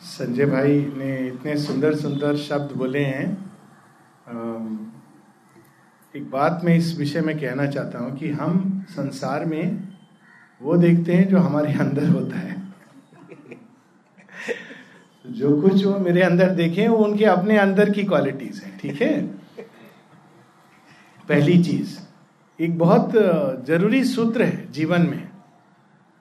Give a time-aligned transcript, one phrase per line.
[0.00, 3.26] संजय भाई ने इतने सुंदर सुंदर शब्द बोले हैं।
[6.14, 9.88] एक बात मैं इस विषय में कहना चाहता हूँ कि हम संसार में
[10.60, 12.56] वो देखते हैं जो हमारे अंदर होता है।
[15.24, 19.20] जो कुछ वो मेरे अंदर देखे, वो उनके अपने अंदर की क्वालिटीज हैं, ठीक है?
[21.28, 21.98] पहली चीज़,
[22.58, 23.12] एक बहुत
[23.66, 25.28] ज़रूरी सूत्र है जीवन में।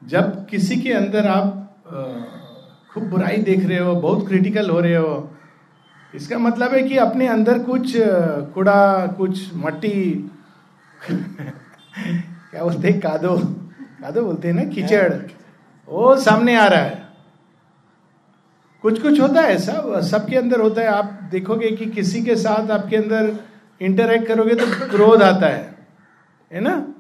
[0.02, 1.64] जब किसी के अंदर आप
[2.98, 5.38] खूब बुराई देख रहे हो, बहुत क्रिटिकल हो रहे हो।
[6.15, 7.93] इसका मतलब है कि अपने अंदर कुछ
[8.54, 10.32] कूड़ा, कुछ मट्टी,
[12.52, 13.38] क्या बोलते हैं, कादो?
[14.02, 15.14] कादो बोलते हैं ना, कीचड़।
[15.89, 17.07] वो सामने आ रहा है।
[18.82, 22.71] कुछ कुछ होता है, सब, सबके अंदर होता है। आप देखोगे कि किसी के साथ
[22.71, 23.36] आपके अंदर
[23.82, 25.75] इंटरेक्ट करोगे तो क्रोध आता है।
[26.54, 26.93] है ना?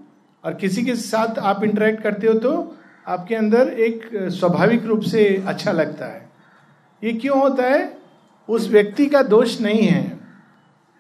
[0.43, 2.77] और किसी के साथ आप इंटरेक्ट करते हो तो
[3.07, 6.29] आपके अंदर एक स्वाभाविक रूप से अच्छा लगता है।
[7.03, 7.97] ये क्यों होता है?
[8.49, 10.19] उस व्यक्ति का दोष नहीं है।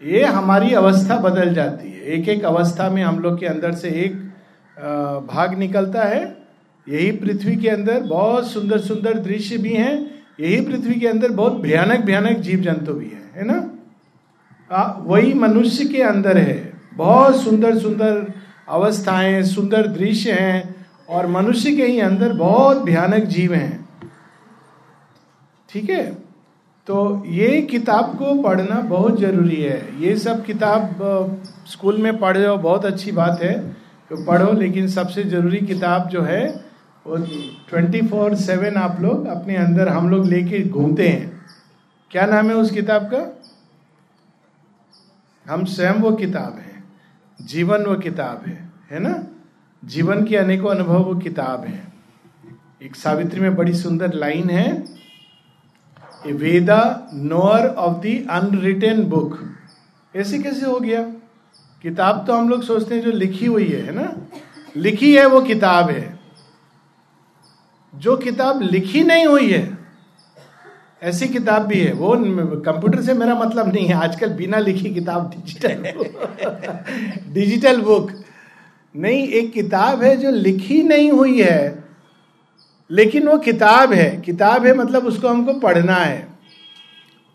[0.03, 3.89] ये हमारी अवस्था बदल जाती है। एक एक अवस्था में हम लोग के अंदर से
[3.89, 4.15] एक
[5.31, 6.37] भाग निकलता है।
[6.89, 11.53] यही पृथ्वी के अंदर बहुत सुंदर सुंदर दृश्य भी हैं। यही पृथ्वी के अंदर बहुत
[11.53, 13.71] भयानक भयानक जीव जंतु भी हैं है ना?
[14.71, 18.33] आ, वही मनुष्य के अंदर है। बहुत सुंदर सुंदर
[18.69, 20.76] अवस्थाएँ सुंदर दृश्य हैं।
[21.09, 23.89] और मनुष्य के ही अंदर बहुत भयानक जीव हैं।
[25.69, 26.05] ठीक है?
[26.87, 32.57] तो ये किताब को पढ़ना बहुत ज़रूरी है। ये सब किताब स्कूल में पढ़ हो,
[32.57, 33.57] बहुत अच्छी बात है।
[34.11, 36.45] तो पढ़ो, लेकिन सबसे ज़रूरी किताब जो है,
[37.05, 37.17] वो
[37.69, 41.41] ट्वेंटी फोर सेवन आप लोग अपने अंदर हम लोग लेके घूमते हैं।
[42.11, 43.41] क्या नाम है उस किताब का?
[45.45, 46.83] हम स्वयं वो किताब है,
[47.39, 49.23] जीवन वो किताब है है ना?
[49.87, 51.81] जीवन के अनेकों अनुभव वो किताब है।
[52.83, 54.83] एक सावित्री में बड़ी सुंदर लाइन है,
[56.27, 59.39] a Veda knower of the unwritten book.
[60.15, 61.01] ऐसे कैसे हो गया?
[61.83, 64.13] किताब तो हम लोग सोचते हैं जो लिखी हुई है है ना?
[64.77, 66.19] लिखी है वो किताब है।
[67.93, 69.77] जो किताब लिखी नहीं हुई है,
[71.03, 72.15] ऐसी किताब भी है। वो
[72.61, 75.83] कंप्यूटर से मेरा मतलब नहीं है, आजकल बिना लिखी किताब डिजिटल
[77.33, 78.11] डिजिटल बुक
[78.95, 81.83] नहीं, एक किताब है जो लिखी नहीं हुई है,
[82.91, 86.27] लेकिन वो किताब है। किताब है मतलब उसको हमको पढ़ना है।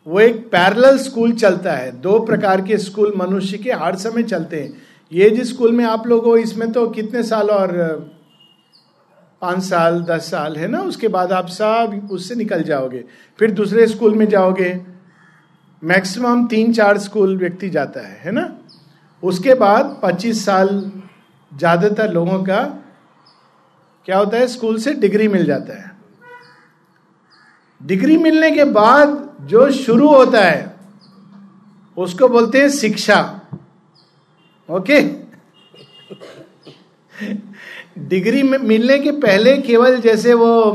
[0.06, 4.60] वो एक पैरेलल स्कूल चलता है। दो प्रकार के स्कूल मनुष्य के हर समय चलते
[4.60, 4.82] हैं।
[5.12, 7.70] ये जिस स्कूल में आप लोग हो, इसमें तो कितने साल और,
[9.42, 10.80] पाँच साल, दस साल है ना?
[10.80, 13.04] उसके बाद आप सब उससे निकल जाओगे।
[13.38, 14.80] फिर दूसरे स्कूल में जाओगे।
[15.84, 18.58] मैक्सिमम तीन चार स्कूल व्यक्ति जाता है है ना?
[19.22, 20.68] उसके बाद पच्चीस साल
[21.52, 22.60] ज़्यादातर लोगों का
[24.08, 25.90] क्या होता है, स्कूल से डिग्री मिल जाता है।
[27.80, 30.74] डिग्री मिलने के बाद जो शुरू होता है,
[31.96, 33.18] उसको बोलते हैं शिक्षा।
[34.68, 35.00] ओके?
[38.08, 40.72] डिग्री में, मिलने के पहले केवल जैसे वो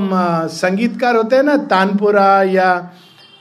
[0.53, 2.91] संगीतकार होते हैं ना, तानपुरा या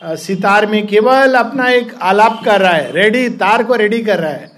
[0.03, 4.31] सितार में केवल अपना एक आलाप कर रहा है, रेडी, तार को रेडी कर रहा
[4.31, 4.56] है।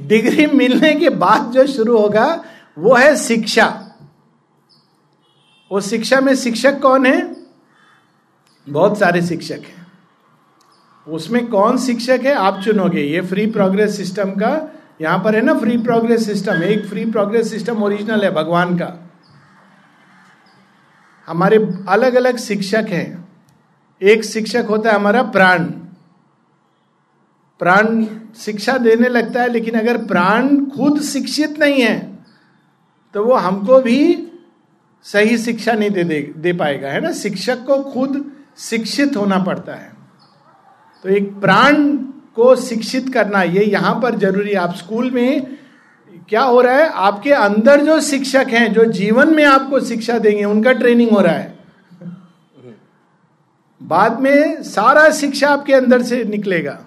[0.00, 2.44] डिग्री मिलने के बाद जो शुरू होगा,
[2.78, 3.86] वो है शिक्षा।
[5.72, 7.36] वो शिक्षा में शिक्षक कौन है?
[8.68, 9.92] बहुत सारे शिक्षक हैं।
[11.08, 15.54] उसमें कौन शिक्षक है, आप चुनोगे। ये फ्री प्रोग्रेस सिस्टम का, यहाँ पर है ना
[15.54, 19.10] फ्री प्रोग्रेस सिस्टम एक फ्री प्रोग्रेस सिस्टम ओरिजिनल है, भगवान का।
[21.26, 23.28] हमारे अलग अलग शिक्षक हैं।
[24.02, 25.70] एक शिक्षक होता है हमारा प्राण।
[27.60, 28.04] प्राण
[28.36, 31.98] शिक्षा देने लगता है लेकिन अगर प्राण खुद शिक्षित नहीं है
[33.14, 34.26] तो वो हमको भी
[35.06, 37.12] सही शिक्षा नहीं दे दे, दे पाएगा है ना?
[37.12, 38.24] शिक्षक को खुद
[38.58, 39.92] शिक्षित होना पड़ता है।
[41.04, 41.96] तो एक प्राण
[42.36, 45.56] को शिक्षित करना ये यहाँ पर ज़रूरी है। आप स्कूल में
[46.28, 46.88] क्या हो रहा है?
[46.88, 51.34] आपके अंदर जो शिक्षक हैं जो जीवन में आपको शिक्षा देंगे उनका ट्रेनिंग हो रहा
[51.34, 51.58] है।
[53.80, 56.78] बाद में सारा शिक्षा आपके अंदर से निकलेगा।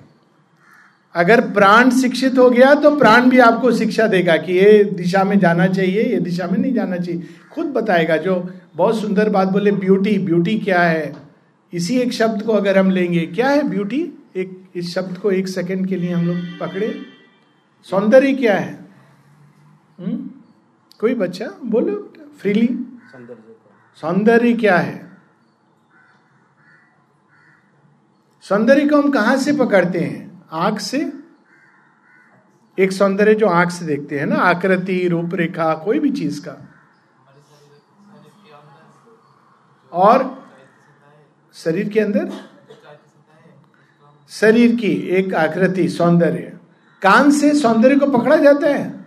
[1.15, 5.39] अगर प्राण शिक्षित हो गया तो प्राण भी आपको शिक्षा देगा कि ये दिशा में
[5.39, 9.71] जाना चाहिए, ये दिशा में नहीं जाना चाहिए। खुद बताएगा जो बहुत सुंदर बात बोले
[9.71, 11.13] ब्यूटी ब्यूटी क्या है?
[11.73, 14.01] इसी एक शब्द को अगर हम लेंगे, क्या है ब्यूटी
[14.35, 17.01] एक, इस शब्द को एक सेकंड के लिए हम लोग पकड़े।
[17.83, 18.73] सौंदर्य क्या है?
[19.99, 20.07] हुँ?
[20.07, 20.29] हम्म?
[20.99, 21.47] कोई बच्चा?
[21.65, 22.67] बोलो फ्रीली
[23.97, 25.11] सौंदर्य क्या है?
[28.43, 30.32] सौंदर्य को हम कहाँ से पकड़ते हैं?
[30.53, 31.13] आँख से?
[32.79, 36.67] एक सौंदर्य जो आँख से देखते हैं ना, आकृति, रूपरेखा, कोई भी चीज़ का।
[39.93, 40.43] और
[41.53, 42.31] शरीर के अंदर?
[44.29, 46.59] शरीर की एक आकृति, सौंदर्य।
[47.01, 49.05] कान से सौंदर्य को पकड़ा जाता है?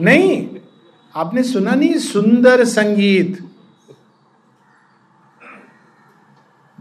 [0.00, 0.56] नहीं।
[1.16, 3.45] आपने सुना नहीं, सुंदर संगीत।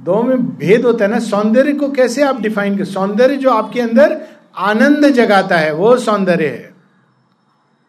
[0.05, 3.81] दो में भेद होता है ना, सौंदर्य को कैसे आप डिफाइन कर, सौंदर्य जो आपके
[3.81, 4.21] अंदर
[4.57, 6.73] आनंद जगाता है, वो सौंदर्य है।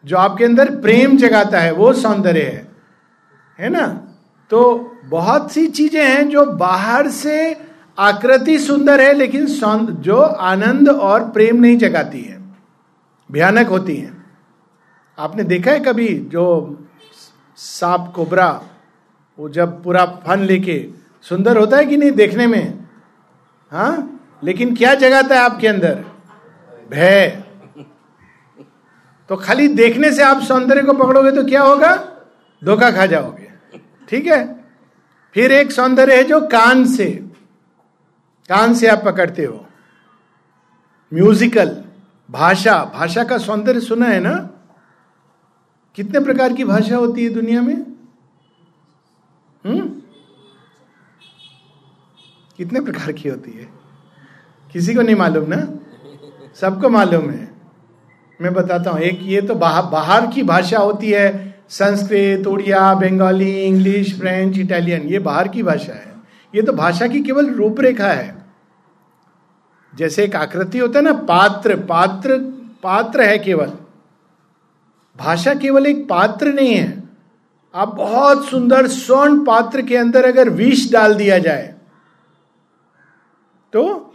[0.05, 2.67] जो आपके अंदर प्रेम जगाता है, वो सौंदर्य है।
[3.59, 4.07] है ना?
[4.49, 7.57] तो बहुत सी चीज़ें हैं जो बाहर से
[7.99, 9.45] आकृति सुंदर है, लेकिन
[9.89, 12.41] जो आनंद और प्रेम नहीं जगाती है।
[13.31, 14.13] भयानक होती है।
[15.19, 16.77] आपने देखा है कभी जो
[17.57, 18.61] सांप, कोबरा,
[19.39, 22.87] वो जब पूरा फन लेके सुंदर होता है कि नहीं देखने में?
[23.71, 24.19] हाँ?
[24.43, 26.05] लेकिन क्या जगाता है आपके अंदर?
[26.91, 27.43] भय।
[29.29, 31.95] तो खाली देखने से आप सौंदर्य को पकड़ोगे तो क्या होगा?
[32.63, 33.51] धोखा खा जाओगे।
[34.09, 34.65] ठीक है?
[35.33, 37.05] फिर एक सौंदर्य है जो कान से
[38.49, 39.65] कान से आप पकड़ते हो।
[41.13, 41.83] म्यूजिकल,
[42.31, 44.49] भाषा। भाषा का सौंदर्य सुना है ना?
[45.95, 47.81] कितने प्रकार की भाषा होती है दुनिया में?
[49.65, 49.96] हम्म?
[52.57, 53.67] कितने प्रकार की होती है?
[54.73, 55.67] किसी को नहीं मालूम ना?
[56.55, 57.51] सबको मालूम है।
[58.41, 64.19] मैं बताता हूँ, एक ये तो बाहर की भाषा होती है, Sanskrit, Oriya, Bengali, English,
[64.19, 66.13] French, Italian, ये बाहर की भाषा है।
[66.55, 68.45] ये तो भाषा की केवल रूपरेखा है।
[69.95, 72.37] जैसे एक आकृति होता है ना, पात्र पात्र
[72.83, 73.71] पात्र है केवल।
[75.17, 77.03] भाषा केवल एक पात्र नहीं है।
[77.75, 81.76] आप बहुत सुंदर स्वर्ण पात्र के अंदर अगर विष डाल दिया जाए
[83.77, 84.13] तो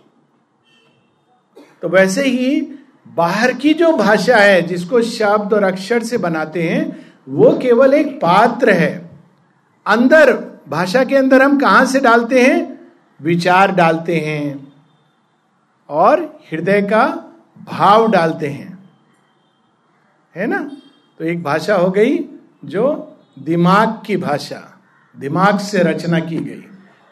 [1.82, 2.60] तो वैसे ही
[3.08, 8.16] बाहर की जो भाषा है, जिसको शब्द और अक्षर से बनाते हैं, वो केवल एक
[8.16, 9.10] पात्र है।
[9.86, 10.32] अंदर,
[10.68, 12.80] भाषा के अंदर हम कहाँ से डालते हैं?
[13.20, 14.72] विचार डालते हैं
[15.88, 17.06] और हृदय का
[17.64, 18.90] भाव डालते हैं।
[20.36, 20.70] है ना?
[21.18, 22.18] तो एक भाषा हो गई
[22.64, 24.80] जो दिमाग की भाषा,
[25.16, 26.64] दिमाग से रचना की गई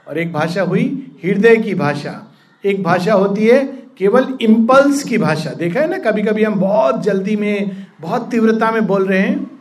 [0.08, 2.26] और एक भाषा हुई हृदय की भाषा।
[2.64, 3.64] एक भाषा होती है,
[3.98, 8.70] केवल इम्पल्स की भाषा। देखा है ना कभी कभी हम बहुत जल्दी में, बहुत तीव्रता
[8.70, 9.60] में बोल रहे हैं,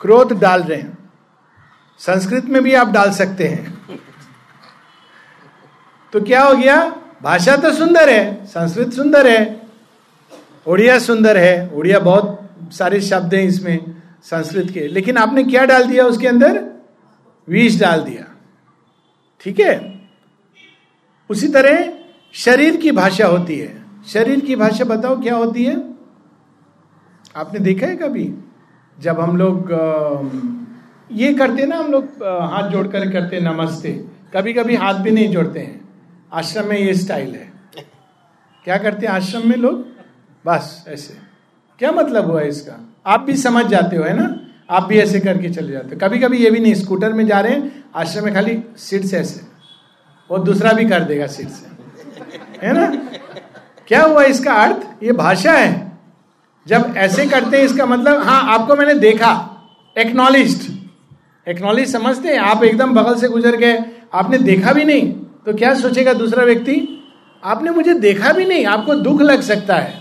[0.00, 0.98] क्रोध डाल रहे हैं।
[1.98, 3.78] संस्कृत में भी आप डाल सकते हैं।
[6.12, 6.96] तो क्या हो गया?
[7.22, 9.60] भाषा तो सुंदर है, संस्कृत सुंदर है
[10.66, 15.84] उड़िया सुंदर है। उड़िया बहुत सारे शब्द हैं इसमें, संस्कृत के। लेकिन आपने क्या डाल
[15.84, 16.64] दिया उसके अंदर?
[17.48, 18.24] विष डाल दिया।
[19.40, 20.00] ठीक है?
[21.30, 22.05] उसी तरह
[22.36, 25.76] शरीर की भाषा होती है। शरीर की भाषा बताओ क्या होती है?
[27.36, 28.34] आपने देखा है कभी?
[29.00, 29.70] जब हम लोग
[31.12, 34.04] ये करते ना हम लोग हाथ जोड़कर करते नमस्ते।
[34.34, 35.88] कभी कभी हाथ भी नहीं जोड़ते हैं।
[36.32, 37.52] आश्रम में ये स्टाइल है।
[38.64, 39.86] क्या करते हैं आश्रम में लोग?
[40.46, 41.16] बस, ऐसे।
[41.78, 42.94] क्या मतलब हुआ इसका?
[43.06, 44.36] आप भी समझ जाते हो, है ना?
[44.70, 47.40] आप भी ऐसे करके चले जाते हो। कभी कभी ये भी नहीं, स्कूटर में जा
[47.40, 49.40] रहे हैं, आश्रम में खाली सीट से ऐसे।
[50.30, 51.75] और दूसरा भी कर देगा सीट से।
[52.62, 52.86] है ना?
[53.88, 54.86] क्या हुआ इसका अर्थ?
[55.02, 55.74] ये भाषा है।
[56.66, 59.32] जब ऐसे करते हैं, इसका मतलब हाँ आपको मैंने देखा
[59.96, 60.66] एक्नॉलिज
[61.46, 63.78] एक्नॉलेज समझते हैं, आप एकदम बगल से गुजर गए,
[64.14, 65.12] आपने देखा भी नहीं
[65.46, 67.02] तो क्या सोचेगा दूसरा व्यक्ति?
[67.42, 69.92] आपने मुझे देखा भी नहीं, आपको दुख लग सकता है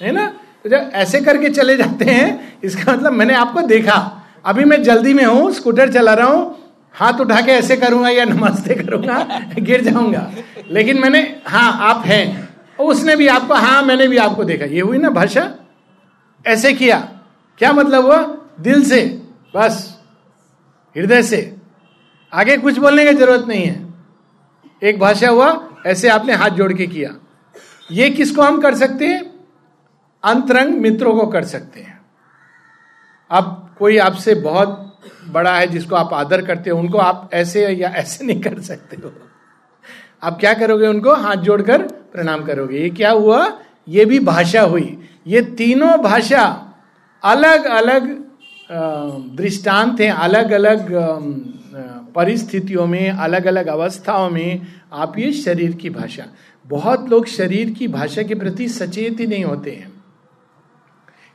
[0.00, 0.26] है ना?
[0.64, 3.96] तो जब ऐसे करके चले जाते हैं, इसका मतलब मैंने आपको देखा।
[4.44, 6.61] अभी मैं जल्दी में हूँ, स्कूटर चला रहा हूँ
[6.94, 10.30] हाथ उठा के ऐसे करूँगा या नमस्ते करूँगा, गिर जाऊँगा।
[10.70, 14.98] लेकिन मैंने हाँ आप हैं। उसने भी आपको हाँ मैंने भी आपको देखा। ये हुई
[14.98, 15.54] ना भाषा?
[16.46, 16.98] ऐसे किया।
[17.58, 18.38] क्या मतलब हुआ?
[18.60, 19.22] दिल से।
[19.56, 20.00] बस।
[20.96, 21.56] हृदय से।
[22.34, 23.94] आगे कुछ बोलने की ज़रूरत नहीं है।
[24.82, 27.14] एक भाषा हुआ, ऐसे आपने हाथ जोड़ के किया।
[27.92, 29.32] ये किसको हम कर सकते हैं?
[30.24, 32.00] अंतरंग मित्रों को कर सकते हैं।
[33.30, 34.91] अब कोई आपसे बहुत
[35.28, 38.96] बड़ा है, जिसको आप आदर करते हो, उनको आप ऐसे या ऐसे नहीं कर सकते
[38.96, 39.12] हो।
[40.22, 41.14] आप क्या करोगे उनको?
[41.14, 41.82] हाथ जोड़कर
[42.12, 43.46] प्रणाम करोगे। ये क्या हुआ?
[43.88, 46.44] ये भी भाषा हुई। ये तीनों भाषा
[47.22, 48.24] अलग अलग
[49.36, 50.88] दृष्टांत हैं। अलग अलग
[52.14, 56.26] परिस्थितियों में, अलग अलग अवस्थाओं में आप ये शरीर की भाषा।
[56.66, 59.92] बहुत लोग शरीर की भाषा के प्रति सचेत ही नहीं होते हैं।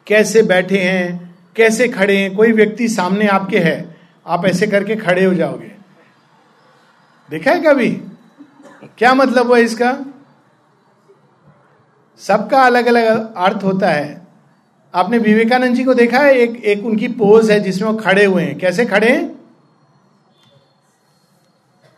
[0.07, 1.26] कैसे बैठे हैं?
[1.57, 2.35] कैसे खड़े हैं?
[2.35, 3.97] कोई व्यक्ति सामने आपके है,
[4.27, 5.71] आप ऐसे करके खड़े हो जाओगे।
[7.29, 7.89] देखा है कभी?
[8.97, 10.05] क्या मतलब हुआ इसका?
[12.17, 14.27] सबका अलग अलग अर्थ होता है।
[14.95, 16.33] आपने विवेकानंद जी को देखा है?
[16.33, 19.39] एक एक उनकी पोज है जिसमें वो खड़े हुए हैं। कैसे खड़े हैं?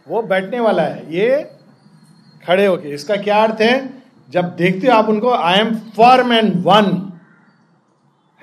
[0.08, 1.52] वो बैठने वाला है। ये
[2.48, 4.04] खड़े होके। इसका क्या अर्थ है?
[4.30, 7.20] जब देखते हो आप उनको I am form and one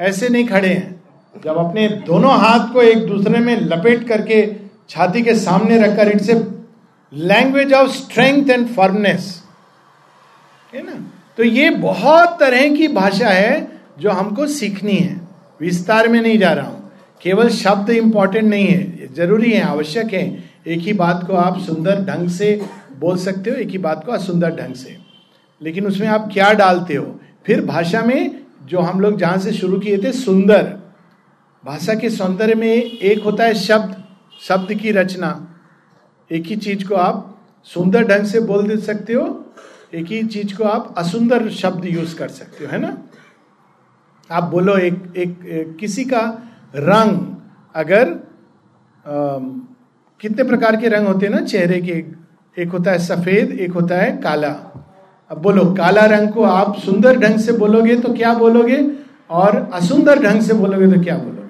[0.00, 0.95] ऐसे नहीं खड़े हैं।
[1.44, 4.54] जब अपने दोनों हाथ को एक दूसरे में लपेट करके
[4.88, 6.46] छाती के सामने रखकर it's a
[7.14, 9.42] language of strength and firmness.
[10.74, 11.12] है ना?
[11.36, 15.20] तो ये बहुत तरह की भाषा है जो हमको सीखनी है।
[15.60, 20.44] विस्तार में नहीं जा रहा हूँ। केवल शब्द इंपॉर्टेंट नहीं है। ज़रूरी है, आवश्यक है।
[20.66, 22.66] एक ही बात को आप सुंदर ढंग से
[22.98, 24.96] बोल सकते हो, एक ही बात को असुंदर ढंग से।
[25.62, 27.20] लेकिन उसमें आप क्या डालते हो?
[27.46, 30.85] फिर भाषा में जो हम लोग जहाँ से शुरू किए थे, सुंदर।
[31.66, 33.94] भाषा के सौंदर्य में एक होता है शब्द
[34.40, 35.30] शब्द की रचना।
[36.30, 39.24] एक ही चीज़ को आप सुंदर ढंग से बोल दे सकते हो
[39.94, 42.96] एक ही चीज़ को आप असुंदर शब्द यूज़ कर सकते हो है ना?
[44.30, 46.20] आप बोलो एक एक, एक किसी का
[46.76, 47.18] रंग
[47.74, 49.38] अगर आ,
[50.20, 51.40] कितने प्रकार के रंग होते हैं ना?
[51.40, 54.52] चेहरे के एक होता है सफ़ेद एक होता है काला।
[55.30, 58.78] अब बोलो काला रंग को आप सुंदर ढंग से बोलोगे तो क्या बोलोगे?
[59.30, 61.45] और असुंदर ढंग से बोलोगे तो क्या बोलोगे?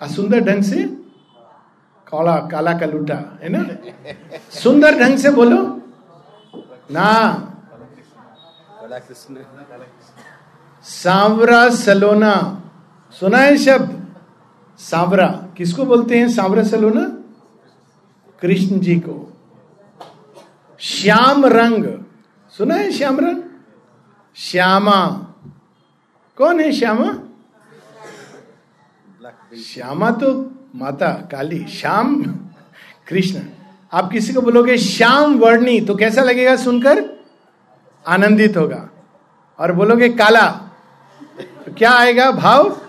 [0.00, 0.84] असुंदर ढंग से?
[2.06, 3.64] काला काला का लूटा है ना?
[4.50, 5.82] सुंदर ढंग से बोलो।
[6.90, 7.46] ना।
[10.84, 12.62] सांवरा सलोना।
[13.20, 14.14] सुना है शब्द?
[14.78, 15.26] सांवरा।
[15.56, 17.22] किसको बोलते हैं सांवरा सलोना?
[18.40, 19.36] कृष्ण जी को।
[20.78, 22.04] श्याम रंग।
[22.50, 23.42] सुना है श्याम रंग?
[24.36, 25.06] श्यामा।
[26.38, 27.29] कौन है श्यामा?
[29.50, 30.28] श्यामा तो
[30.76, 32.22] माता, काली, श्याम,
[33.08, 33.40] कृष्ण।
[33.92, 37.04] आप किसी को बोलोगे, श्याम वर्णी तो कैसा लगेगा सुनकर?
[38.06, 38.88] आनंदित होगा।
[39.58, 40.46] और बोलोगे, काला
[41.66, 42.80] तो क्या आएगा भाव?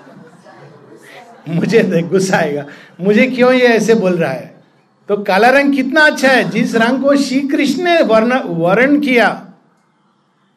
[1.49, 2.65] मुझे गुस्सा आएगा।
[3.01, 4.63] मुझे क्यों ये ऐसे बोल रहा है?
[5.09, 9.53] तो काला रंग कितना अच्छा है। जिस रंग को श्री कृष्ण ने वर्ण वर्ण किया,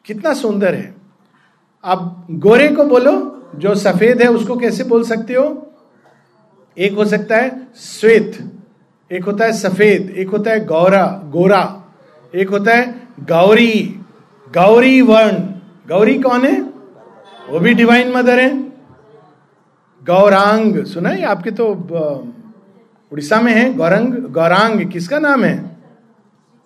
[0.05, 0.95] कितना सुंदर है।
[1.83, 5.64] अब गोरे को बोलो, जो सफ़ेद है उसको कैसे बोल सकते हो?
[6.77, 8.51] एक हो सकता है श्वेत,
[9.11, 11.83] एक होता है सफ़ेद, एक होता है गौरा, गोरा,
[12.35, 13.99] एक होता है गौरी
[14.49, 15.37] गौरी वर्ण।
[15.87, 16.61] गौरी कौन है?
[17.49, 18.63] वो भी डिवाइन मदर है।
[20.03, 21.25] गौरांग, सुना है?
[21.25, 21.67] आपके तो
[23.11, 25.65] उड़ीसा में है गौरंग, गौरांग, किसका नाम है?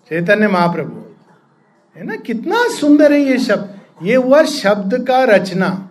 [0.09, 1.01] चैतन्य महाप्रभु।
[1.97, 2.15] है ना?
[2.15, 5.89] कितना सुंदर है ये शब्द। ये हुआ शब्द का रचना।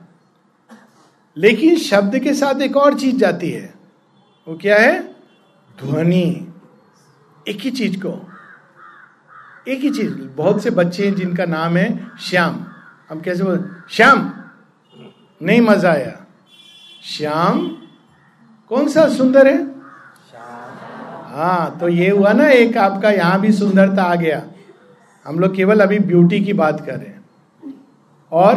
[1.37, 3.78] लेकिन शब्द के साथ एक और चीज़ जाती है।
[4.49, 5.03] वो क्या है?
[5.81, 6.53] ध्वनि।
[7.49, 8.29] एक ही चीज़ को।
[9.69, 12.67] एक ही चीज़। बहुत से बच्चे हैं जिनका नाम है श्याम।
[13.11, 14.33] हम कैसे बोल श्याम।
[15.43, 16.27] नहीं मज़ा आया।
[17.03, 17.69] श्याम?
[18.69, 19.67] कौन सा सुंदर है?
[21.37, 24.47] हाँ तो ये हुआ ना, एक आपका यहाँ भी सुंदरता आ गया।
[25.27, 27.25] हम लोग केवल अभी ब्यूटी की बात कर रहे हैं।
[28.33, 28.55] और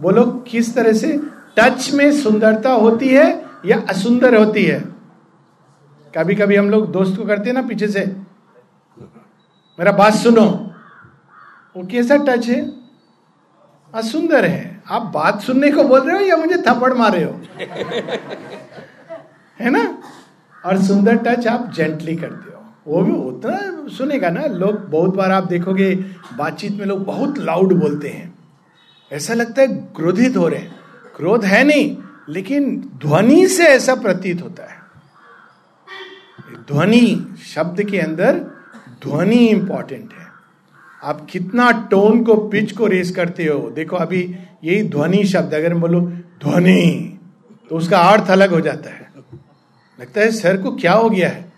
[0.00, 1.20] बोलो किस तरह से
[1.58, 4.95] टच में सुंदरता होती है या असुंदर होती है?
[6.16, 8.06] कभी कभी हम लोग दोस्त को करते हैं ना पीछे से।
[9.78, 10.74] मेरा बात सुनो।
[11.76, 12.72] वो कैसा टच है?
[13.94, 17.40] असुंदर है। आप बात सुनने को बोल रहे हो या मुझे थप्पड़ मारे हो?
[19.60, 20.02] है ना?
[20.66, 25.32] और सुंदर टच आप जेंटली करते हो। वो भी उतना सुनेगा ना। लोग बहुत बार
[25.32, 25.94] आप देखोगे,
[26.36, 28.38] बातचीत में लोग बहुत लाउड बोलते हैं।
[29.12, 30.76] ऐसा लगता है क्रोधित हो रहे हैं।
[31.16, 31.96] क्रोध है नहीं,
[32.28, 34.75] लेकिन ध्वनि से ऐसा प्रतीत होता है।
[36.68, 38.38] ध्वनि शब्द के अंदर
[39.02, 40.26] ध्वनि इंपॉर्टेंट है।
[41.02, 44.22] आप कितना टोन को पिच को रेस करते हो, देखो अभी
[44.64, 47.18] यही ध्वनि शब्द, अगर मैं बोलो ध्वनि
[47.70, 49.10] तो उसका अर्थ अलग हो जाता है।
[49.98, 51.52] लगता है सर को क्या हो गया है?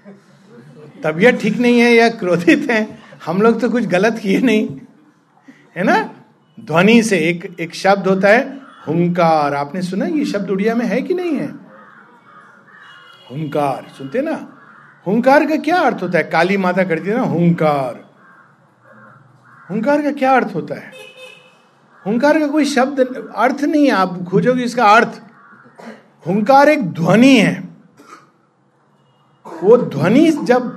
[1.04, 2.98] तबीयत ठीक नहीं है या क्रोधित है?
[3.26, 4.68] हम लोग तो कुछ गलत किए नहीं।
[5.76, 5.98] है ना?
[6.58, 11.00] ध्वनि से एक एक शब्द होता है हुंकार। आपने सुना ये शब्द उड़िया में है
[11.02, 11.48] कि नहीं है?
[13.30, 14.36] हुंकार, सुनते ना?
[15.08, 16.24] हुंकार का क्या अर्थ होता है?
[16.24, 18.00] काली माता करती है ना, हुंकार।
[19.70, 20.90] हुंकार का क्या अर्थ होता है?
[22.04, 23.00] हुंकार का कोई शब्द
[23.36, 25.20] अर्थ नहीं है, आप खोजोगे इसका अर्थ।
[26.26, 27.56] हुंकार एक ध्वनि है।
[29.46, 30.76] वो ध्वनि जब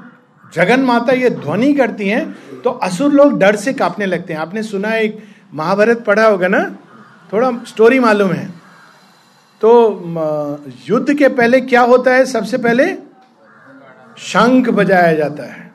[0.53, 4.63] जगन माता ये ध्वनि करती हैं तो असुर लोग डर से कांपने लगते हैं। आपने
[4.63, 5.23] सुना एक
[5.53, 6.63] महाभारत पढ़ा होगा ना?
[7.33, 8.47] थोड़ा स्टोरी मालूम है।
[9.61, 9.71] तो
[10.89, 12.25] युद्ध के पहले क्या होता है?
[12.27, 12.91] सबसे पहले
[14.21, 15.73] शंख बजाया जाता है।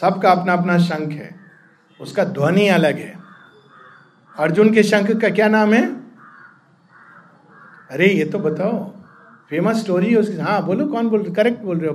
[0.00, 1.40] सबका अपना अपना शंख है।
[2.00, 3.18] उसका ध्वनि अलग है।
[4.38, 5.96] अर्जुन के शंख का क्या नाम है?
[7.90, 8.96] अरे, ये तो बताओ।
[9.50, 11.34] फ़ेमस स्टोरी है उसकी। हाँ बोलो, कौन बोल रहे?
[11.34, 11.94] करेक्ट बोल रहे हो।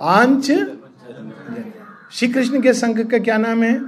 [0.00, 0.46] पाँच
[2.12, 3.80] श्री कृष्ण के शंख का क्या नाम है?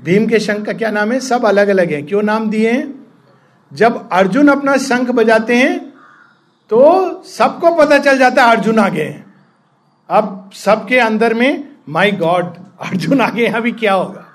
[0.00, 1.20] भीम के शंख का क्या नाम है?
[1.20, 3.06] सब अलग अलग है। क्यों नाम दिए हैं?
[3.72, 5.89] जब अर्जुन अपना शंख बजाते हैं
[6.70, 9.34] तो सबको पता चल जाता है अर्जुन आगे हैं।
[10.10, 12.44] अब सबके अंदर में माई गॉड
[12.80, 14.26] अर्जुन आगे यहाँ भी क्या होगा?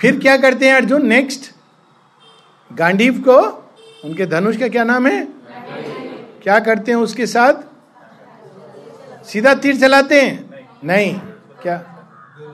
[0.00, 1.06] फिर क्या करते हैं अर्जुन?
[1.06, 1.40] नेक्स्ट
[2.72, 3.38] गांडीव को,
[4.04, 5.28] उनके धनुष का क्या नाम है?
[6.42, 7.54] क्या करते हैं उसके साथ?
[9.24, 10.50] सीधा तीर चलाते हैं?
[10.84, 11.18] नहीं।
[11.62, 12.06] क्या?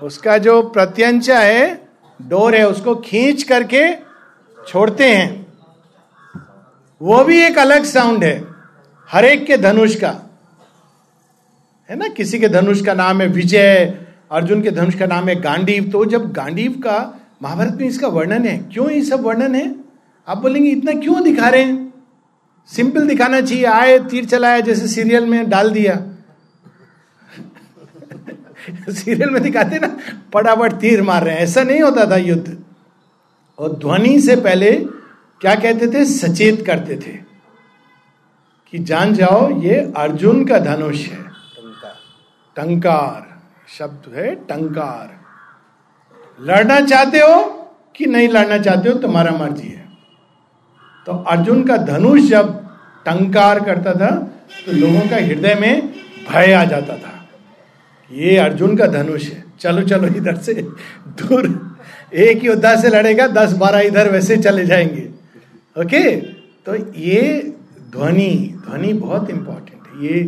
[0.03, 1.89] उसका जो प्रत्यंचा है,
[2.23, 3.95] डोर है, उसको खींच करके
[4.69, 5.53] छोड़ते हैं।
[7.03, 8.54] वो भी एक अलग साउंड है।
[9.15, 10.21] हर एक के धनुष का।
[11.91, 12.09] है ना?
[12.09, 13.99] किसी के धनुष का नाम है विजय,
[14.33, 18.47] अर्जुन के धनुष का नाम है गांडीव। तो जब गांडीव का, महाभारत में इसका वर्णन
[18.47, 19.77] है, क्यों ये सब वर्णन है?
[20.29, 21.95] आप बोलेंगे, इतना क्यों दिखा रहे हैं?
[22.67, 26.07] सिंपल दिखाना चाहिए। आए, तीर चलाया जैसे सीरियल में डाल दिया।
[28.93, 29.97] सीरियल में दिखाते ना,
[30.35, 32.65] फटाफट तीर मार रहे हैं। ऐसा नहीं होता था युद्ध।
[33.59, 34.73] और ध्वनि से पहले
[35.41, 36.05] क्या कहते थे?
[36.05, 37.34] सचेत करते थे।
[38.75, 41.19] कि जान जाओ ये अर्जुन का धनुष है।
[42.57, 43.27] टंकार।
[43.69, 45.13] शब्द है टंकार।
[46.41, 47.37] लड़ना चाहते हो
[47.97, 49.87] कि नहीं लड़ना चाहते हो तुम्हारा मर्ज़ी है।
[51.07, 52.53] तो अर्जुन का धनुष जब
[53.07, 54.11] टंकार करता था
[54.67, 55.89] तो लोगों का हृदय में
[56.31, 57.29] भय आ जाता था
[58.11, 60.55] ये अर्जुन का धनुष है। चलो चलो इधर से
[61.19, 61.77] दूर।
[62.15, 65.11] एक योद्धा से लड़ेगा दस बारह इधर वैसे चले जाएँगे।
[65.77, 66.17] ओके?
[66.67, 67.55] तो ये
[67.95, 70.23] ध्वनि ध्वनि बहुत इंपॉर्टेंट है। ये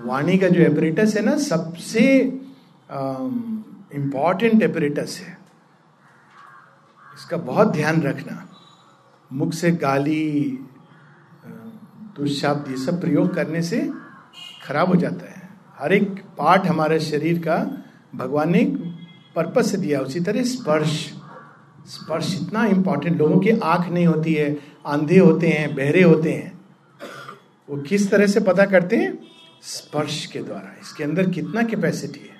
[0.00, 2.02] वाणी का जो एपरेटस है ना, सबसे
[3.94, 5.36] इंपॉर्टेंट एपरेटस है।
[7.14, 8.48] इसका बहुत ध्यान रखना।
[9.30, 10.58] मुख से गाली
[12.16, 13.78] दुष्शब्द ये सब प्रयोग करने से
[14.64, 15.48] खराब हो जाता है।
[15.78, 17.56] हर एक पार्ट हमारे शरीर का
[18.14, 18.64] भगवान ने
[19.36, 21.12] पर्पज से दिया। उसी तरह स्पर्श।
[21.86, 24.56] स्पर्श इतना इंपॉर्टेंट लोगों की आँख नहीं होती है,
[24.86, 26.51] आंधे होते हैं, बहरे होते हैं।
[27.70, 29.18] वो किस तरह से पता करते हैं?
[29.62, 32.36] स्पर्श के द्वारा। इसके अंदर कितना कैपेसिटी है?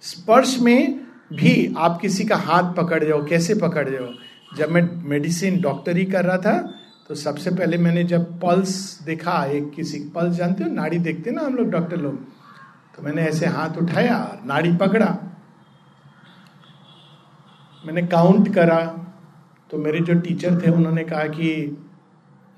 [0.00, 4.08] स्पर्श में भी आप किसी का हाथ पकड़ जाओ कैसे पकड़ जाओ
[4.56, 6.74] जब मैं मेडिसिन डॉक्टरी कर रहा था
[7.08, 10.70] तो सबसे पहले मैंने जब पल्स देखा, एक किसी पल्स जानते हो?
[10.70, 12.24] नाड़ी देखते ना हम लोग डॉक्टर लोग?
[12.96, 15.18] तो मैंने ऐसे हाथ उठाया नाड़ी पकड़ा।
[17.86, 18.80] मैंने काउंट करा।
[19.70, 21.76] तो मेरे जो टीचर थे, उन्होंने कहा कि,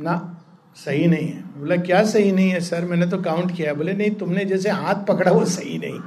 [0.01, 0.36] ना
[0.85, 2.85] सही नहीं है। बोला, क्या सही नहीं है, सर?
[2.85, 6.01] मैंने तो काउंट किया बोले, नहीं, तुमने जैसे हाथ पकड़ा वो सही नहीं।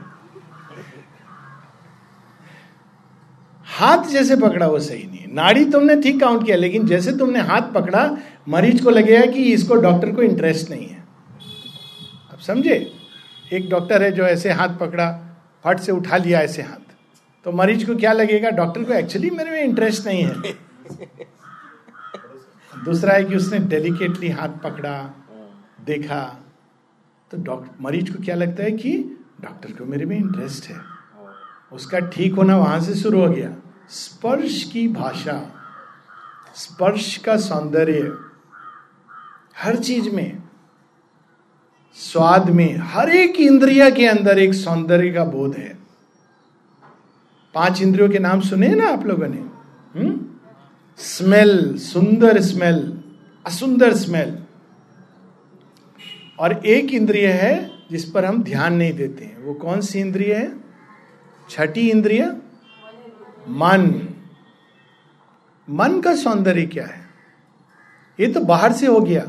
[3.65, 7.39] हाथ जैसे पकड़ा वो सही नहीं है। नाड़ी तुमने ठीक काउंट किया, लेकिन जैसे तुमने
[7.39, 11.03] हाथ पकड़ा, मरीज़ को लगेगा कि इसको डॉक्टर को इंटरेस्ट नहीं है।
[12.32, 12.91] अब समझे?
[13.53, 15.12] एक डॉक्टर है जो ऐसे हाथ पकड़ा,
[15.65, 16.93] फट से उठा लिया ऐसे हाथ।
[17.45, 18.49] तो मरीज़ को क्या लगेगा?
[18.49, 20.34] डॉक्टर को एक्चुअली मेरे में इंटरेस्ट नहीं है।
[22.85, 25.25] दूसरा है कि उसने डेलिकेटली हाथ पकड़ा,
[25.85, 26.43] देखा।
[27.31, 28.97] तो डॉक्टर मरीज़ को क्या लगता है कि
[29.41, 30.81] डॉक्टर को मेरे में इंटरेस्ट है।
[31.71, 33.55] उसका ठीक होना वहाँ से शुरू हो गया।
[33.89, 35.51] स्पर्श की भाषा,
[36.55, 38.17] स्पर्श का सौंदर्य,
[39.57, 40.43] हर चीज़ में,
[41.93, 45.79] स्वाद में, हर एक इंद्रिया के अंदर एक सौंदर्य का बोध है।
[47.53, 49.49] पाँच इंद्रियों के नाम सुने ना आप लोगों ने?
[49.99, 50.28] हम्म?
[50.99, 53.03] स्मेल, सुंदर स्मेल,
[53.45, 54.38] असुंदर स्मेल।
[56.39, 60.33] और एक इंद्रिय है जिस पर हम ध्यान नहीं देते हैं। वो कौन सी इंद्रिय
[60.33, 60.59] है?
[61.49, 62.38] छठी इंद्रिय?
[63.49, 64.09] मन।
[65.69, 67.09] मन का सौंदर्य क्या है?
[68.19, 69.27] ये तो बाहर से हो गया।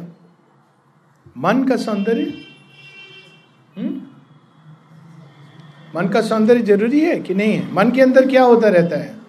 [1.39, 2.45] मन का सौंदर्य?
[3.79, 4.03] हम्म?
[5.97, 7.75] मन का सौंदर्य ज़रूरी है कि नहीं है?
[7.75, 9.20] मन के अंदर क्या होता रहता है?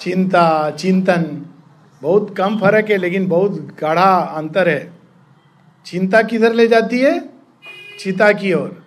[0.00, 1.46] चिंता, चिंतन।
[2.02, 4.92] बहुत कम फ़र्क है, लेकिन बहुत गाढ़ा अंतर है।
[5.86, 7.28] चिंता किधर ले जाती है?
[8.00, 8.86] चिता की ओर।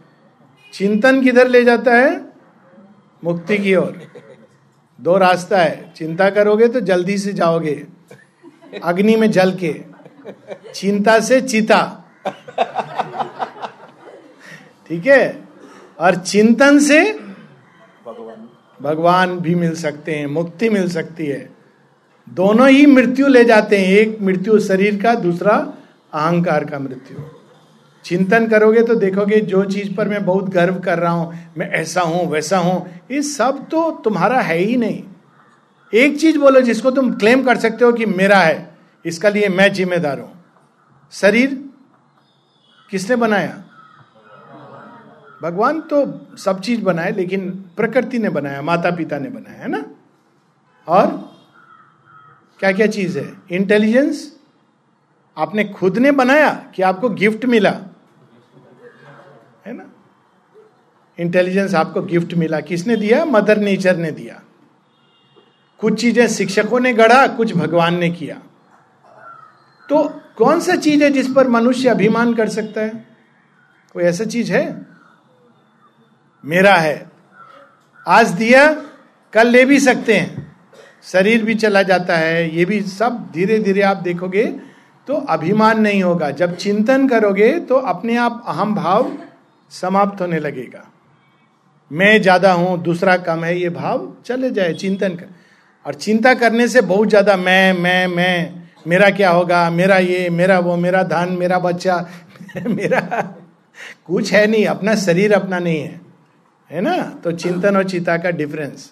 [0.74, 2.22] चिंतन किधर ले जाता है?
[3.24, 4.02] मुक्ति की ओर।
[5.02, 7.88] दो रास्ता है। चिंता करोगे तो जल्दी से जाओगे।
[8.84, 9.82] अग्नि में जल के।
[10.76, 12.06] चिंता से चिता।
[14.90, 15.42] ठीक है?
[16.00, 17.29] और चिंतन से
[18.82, 21.50] भगवान भी मिल सकते हैं, मुक्ति मिल सकती है।
[22.28, 25.54] दोनों ही मृत्यु ले जाते हैं, एक मृत्यु शरीर का, दूसरा
[26.14, 27.24] अहंकार का मृत्यु।
[28.06, 32.02] चिंतन करोगे तो देखोगे जो चीज़ पर मैं बहुत गर्व कर रहा हूँ, मैं ऐसा
[32.02, 35.04] हूँ, वैसा हूँ, ये सब तो तुम्हारा है ही नहीं।
[35.94, 38.70] एक चीज़ बोलो जिसको तुम क्लेम कर सकते हो कि मेरा है,
[39.06, 40.32] इसका लिए मैं जिम्मेदार हूँ।
[41.14, 41.64] शरीर
[42.90, 43.64] किसने बनाया?
[45.42, 49.86] भगवान तो सब चीज़ बनाए, लेकिन प्रकृति ने बनाया माता पिता ने बनाया, है ना?
[50.88, 51.36] और
[52.60, 53.34] क्या क्या चीज़ है?
[53.52, 54.40] इंटेलिजेंस
[55.38, 57.80] आपने खुद ने बनाया कि आपको गिफ्ट मिला?
[59.66, 59.84] है ना?
[61.20, 63.26] इंटेलिजेंस आपको गिफ्ट मिला। किसने दिया?
[63.26, 64.42] मदर नेचर ने दिया।
[65.78, 68.42] कुछ चीज़ें शिक्षकों ने गढ़ा, कुछ भगवान ने किया।
[69.90, 73.08] तो कौन सा चीज़ है जिस पर मनुष्य अभिमान कर सकता है?
[73.94, 74.89] कोई ऐसा चीज़ है?
[76.44, 77.12] मेरा है।
[78.08, 78.68] आज दिया,
[79.34, 80.48] कल ले भी सकते हैं।
[81.04, 84.46] शरीर भी चला जाता है, ये भी सब धीरे धीरे आप देखोगे
[85.08, 89.12] तो अभिमान नहीं होगा। जब चिंतन करोगे तो अपने आप अहम भाव
[89.70, 90.86] समाप्त होने लगेगा।
[91.92, 95.28] मैं ज़्यादा हूँ, दूसरा कम है, ये भाव चले जाए, चिंतन कर।
[95.86, 99.70] और चिंता करने से बहुत ज़्यादा मैं मैं मैं, मेरा क्या होगा?
[99.70, 102.10] मेरा ये, मेरा वो, मेरा धन, मेरा बच्चा,
[102.68, 103.00] मेरा
[104.06, 106.09] कुछ है नहीं, अपना शरीर अपना नहीं है।
[106.70, 106.98] है ना?
[107.24, 108.92] तो चिंतन और चिता का डिफरेंस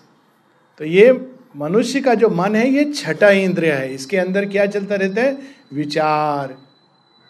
[0.79, 1.11] तो ये
[1.55, 5.37] मनुष्य का जो मन है ये छठा इंद्रिय है। इसके अंदर क्या चलता रहता है?
[5.73, 6.55] विचार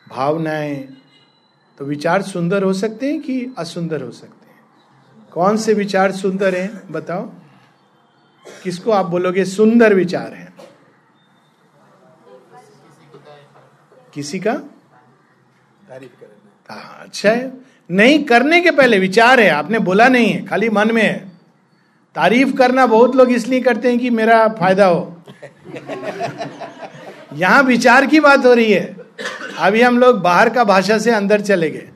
[0.08, 0.76] भावनाएँ।
[1.78, 5.28] तो विचार सुंदर हो सकते हैं कि असुंदर हो सकते हैं?
[5.32, 7.26] कौन से विचार सुंदर हैं बताओ?
[8.64, 10.54] किसको आप बोलोगे सुंदर विचार है?
[14.14, 14.54] किसी का?
[16.70, 20.91] हाँ अच्छा है। नहीं करने के पहले विचार है, आपने बोला नहीं है, खाली मन
[20.91, 21.32] में है।
[22.15, 25.23] तारीफ़ करना बहुत लोग इसलिए करते हैं कि मेरा फ़ायदा हो।
[27.34, 28.97] यहाँ विचार की बात हो रही है।
[29.60, 31.89] अभी हम लोग बाहर का भाषा से अंदर चले गए।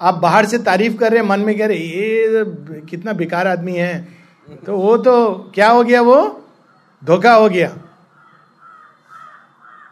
[0.00, 2.44] आप बाहर से तारीफ़ कर रहे हैं, मन में कह रहे ये
[2.80, 4.08] कितना बेकार आदमी है।
[4.66, 6.44] तो वो तो क्या हो गया वो?
[7.04, 7.78] धोखा हो गया।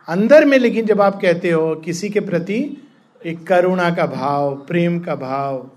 [0.09, 2.84] अंदर में लेकिन जब आप कहते हो किसी के प्रति
[3.25, 5.71] एक करुणा का भाव, प्रेम का भाव,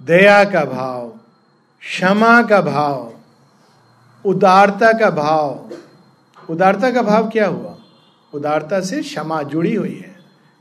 [0.00, 1.08] दया का भाव,
[1.82, 3.12] क्षमा का भाव,
[4.24, 5.70] उदारता का भाव।
[6.50, 7.74] उदारता का भाव क्या हुआ?
[8.32, 10.14] उदारता से क्षमा जुड़ी हुई है।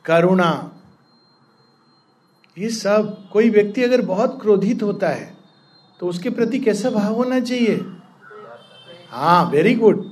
[0.06, 0.52] करुणा।
[2.58, 5.34] ये सब, कोई व्यक्ति अगर बहुत क्रोधित होता है
[6.00, 7.76] तो उसके प्रति कैसा भाव होना चाहिए?
[9.12, 10.04] हाँ वेरी गुड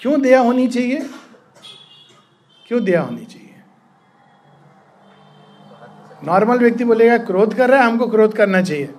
[0.00, 1.08] क्यों दया होनी चाहिए?
[2.68, 3.39] क्यों दया होनी चाहिए?
[6.24, 8.94] नॉर्मल व्यक्ति बोलेगा, क्रोध कर रहा है, हमको क्रोध करना चाहिए।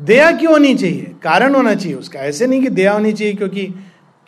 [0.00, 1.16] दया क्यों होनी चाहिए?
[1.22, 3.66] कारण होना चाहिए उसका। ऐसे नहीं कि दया होनी चाहिए, क्योंकि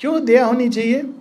[0.01, 1.15] क्यों दया होनी चाहिए?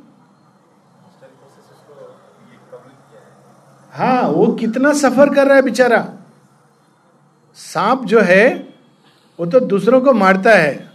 [3.94, 6.18] हाँ वो कितना सफ़र कर रहा है बेचारा।
[7.56, 8.74] सांप जो है,
[9.40, 10.92] वो तो दूसरों को मारता है,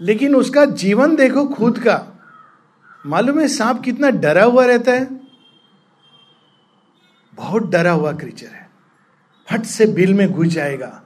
[0.00, 2.06] लेकिन उसका जीवन देखो खुद का।
[3.06, 5.20] मालूम है सांप कितना डरा हुआ रहता है?
[7.34, 8.69] बहुत डरा हुआ क्रीचर है।
[9.50, 11.02] फट से बिल में घुस जाएगा।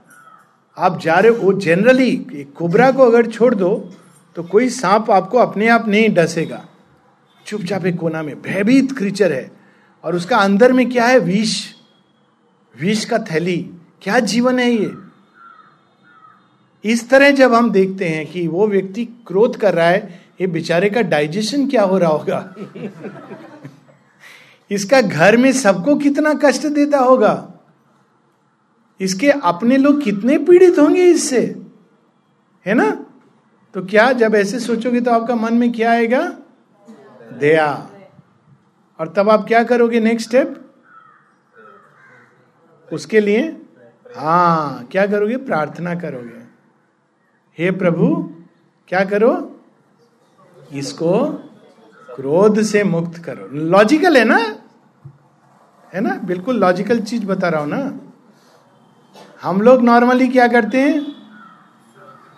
[0.79, 2.17] आप जा रहे हो जनरली
[2.57, 3.93] कोबरा को अगर छोड़ दो
[4.37, 6.65] तो कोई सांप आपको अपने आप नहीं डसेगा।
[7.47, 9.51] चुपचाप एक कोना में, भयभीत क्रीचर है।
[10.05, 11.19] और उसका अंदर में क्या है?
[11.19, 11.67] विष।
[12.81, 13.71] विष का थैली।
[14.03, 14.93] क्या जीवन है ये?
[16.85, 20.91] इस तरह जब हम देखते हैं कि वो व्यक्ति क्रोध कर रहा है, ये बेचारे
[20.91, 22.55] का डाइजेशन क्या हो रहा होगा?
[24.71, 27.51] इसका घर में सबको कितना कष्ट देता होगा?
[29.01, 31.63] इसके अपने लोग कितने पीड़ित होंगे इससे?
[32.67, 33.07] है ना?
[33.75, 36.37] तो क्या जब ऐसे सोचोगे तो आपका मन में क्या आएगा?
[37.33, 37.91] दया।
[39.01, 40.71] और तब आप क्या करोगे नेक्स्ट स्टेप
[42.93, 43.61] उसके लिए?
[44.17, 45.37] हाँ क्या करोगे?
[45.37, 46.45] प्रार्थना करोगे।
[47.59, 48.35] हे प्रभु,
[48.89, 49.61] क्या करो?
[50.73, 51.33] इसको
[52.17, 54.37] क्रोध से मुक्त करो। लॉजिकल है ना?
[55.95, 56.15] है ना?
[56.25, 58.04] बिल्कुल लॉजिकल चीज़ बता रहा हूँ ना?
[59.45, 61.01] हम लोग नॉर्मली क्या करते हैं?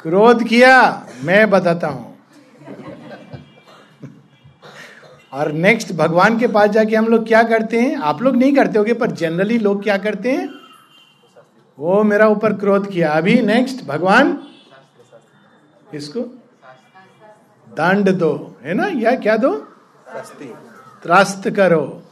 [0.03, 2.15] क्रोध किया मैं बताता हूँ।
[5.33, 7.97] और नेक्स्ट भगवान के पास जाके हम लोग क्या करते हैं?
[7.97, 10.49] आप लोग नहीं करते होगे पर जनरली लोग क्या करते हैं?
[11.79, 14.39] वो मेरा ऊपर क्रोध किया। अभी नेक्स्ट भगवान
[15.95, 16.21] इसको
[17.67, 18.87] दंड दो है ना?
[18.95, 19.53] या क्या दो?
[21.03, 22.03] त्रास्त करो।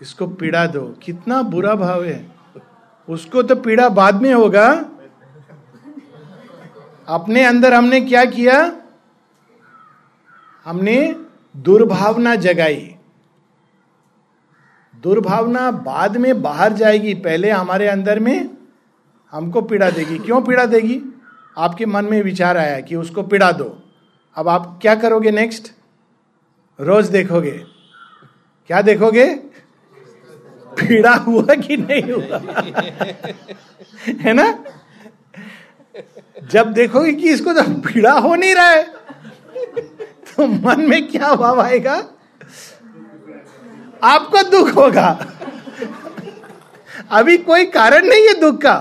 [0.00, 2.35] इसको पीड़ा दो। कितना बुरा भाव है।
[3.08, 4.84] उसको तो पीड़ा बाद में होगा।
[7.08, 8.72] अपने अंदर हमने क्या किया?
[10.64, 11.16] हमने
[11.56, 12.96] दुर्भावना जगाई।
[15.02, 18.50] दुर्भावना बाद में बाहर जाएगी। पहले हमारे अंदर में
[19.30, 21.02] हमको पीड़ा देगी। क्यों पीड़ा देगी?
[21.58, 23.82] आपके मन में विचार आया कि उसको पीड़ा दो।
[24.36, 25.72] अब आप क्या करोगे नेक्स्ट
[26.80, 27.64] रोज देखोगे।
[28.66, 29.45] क्या देखोगे?
[30.78, 32.38] पीड़ा हुआ कि नहीं हुआ?
[34.20, 34.46] है ना?
[36.50, 38.82] जब देखोगे कि इसको तो पीड़ा हो नहीं रहा है
[40.28, 41.94] तो मन में क्या भाव आएगा?
[44.02, 45.08] आपको दुख होगा।
[47.10, 48.76] अभी कोई कारण नहीं है दुख का।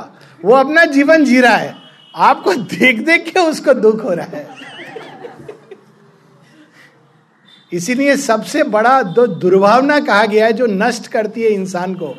[0.45, 1.73] वो अपना जीवन जी रहा है।
[2.15, 4.47] आपको देख देख के उसको दुख हो रहा है।
[7.75, 12.15] इसीलिए सबसे बड़ा दो दुर्भावना कहा गया है जो नष्ट करती है इंसान को।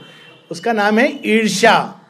[0.50, 2.00] उसका नाम है ईर्षा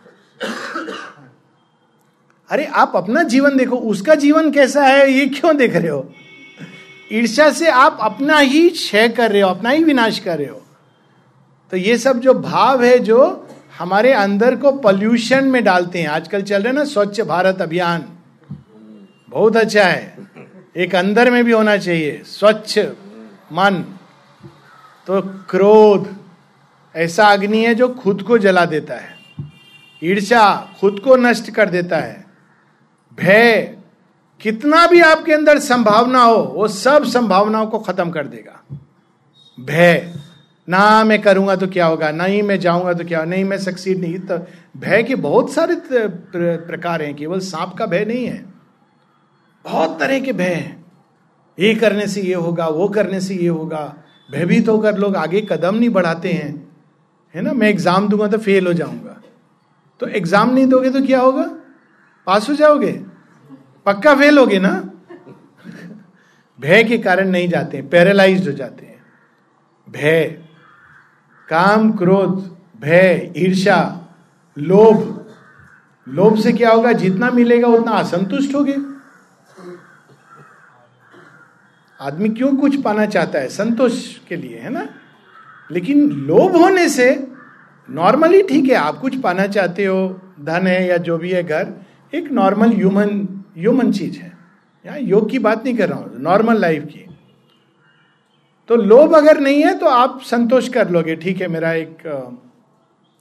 [2.51, 6.13] अरे, आप अपना जीवन देखो, उसका जीवन कैसा है, ये क्यों देख रहे हो?
[7.13, 10.63] ईर्ष्या से आप अपना ही क्षय कर रहे हो, अपना ही विनाश कर रहे हो।
[11.71, 16.43] तो ये सब जो भाव है, जो हमारे अंदर को पॉल्यूशन में डालते हैं। आजकल
[16.43, 18.05] चल रहे ना, स्वच्छ भारत अभियान।
[19.29, 20.17] बहुत अच्छा है।
[20.77, 22.79] एक अंदर में भी होना चाहिए, स्वच्छ।
[23.53, 23.83] मन।
[25.07, 26.09] तो क्रोध,
[26.95, 29.15] ऐसा अग्नि है जो खुद को जला देता है।
[30.03, 32.25] ईर्षा खुद को नष्ट कर देता है।
[33.19, 33.77] भय,
[34.41, 38.63] कितना भी आपके अंदर संभावना हो, वो सब संभावनाओं को खत्म कर देगा।
[39.59, 40.15] भय,
[40.69, 44.01] ना मैं करूँगा तो क्या होगा नहीं मैं जाऊँगा तो क्या होगा नहीं मैं सक्सीड
[44.01, 44.39] नहीं। तो
[44.77, 48.45] भय के बहुत सारे प्रकार हैं, केवल सांप का भय नहीं है।
[49.65, 50.86] बहुत तरह के भय हैं।
[51.59, 53.95] ये करने से ये होगा, वो करने से ये होगा।
[54.29, 56.55] भयभीत होकर लोग आगे कदम नहीं बढ़ाते हैं।
[57.35, 57.53] है ना?
[57.53, 59.21] मैं एग्ज़ाम दूँगा तो फेल हो जाऊँगा।
[60.01, 61.43] तो एग्ज़ाम नहीं दोगे तो क्या होगा?
[62.27, 62.93] पास हो जाओगे?
[63.87, 64.73] पक्का फेल होगे ना?
[66.59, 69.05] भय के कारण नहीं जाते हैं पैरालाइज हो जाते हैं।
[69.89, 70.25] भय,
[71.49, 72.39] काम, क्रोध,
[72.81, 73.79] भय ईर्षा
[74.57, 75.13] लोभ।
[76.07, 76.93] लोभ से क्या होगा?
[76.95, 78.77] जितना मिलेगा उतना असंतुष्ट हो गए
[82.01, 83.49] आदमी क्यों कुछ पाना चाहता है?
[83.49, 84.89] संतोष के लिए है ना?
[85.71, 87.09] लेकिन लोभ होने से
[87.89, 90.09] नॉर्मली ठीक है आप कुछ पाना चाहते हो
[90.41, 91.73] धन है या जो भी है घर
[92.13, 93.09] एक नॉर्मल ह्यूमन
[93.59, 94.33] ह्यूमन चीज़ है।
[94.85, 97.05] यहाँ योग की बात नहीं कर रहा हूँ नॉर्मल लाइफ की।
[98.71, 102.21] तो लोभ अगर नहीं है तो आप संतोष कर लोगे ठीक है मेरा एक आ,